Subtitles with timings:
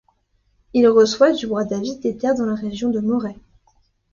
[0.73, 3.35] Il reçoit du roi David des terres dans la région de Moray.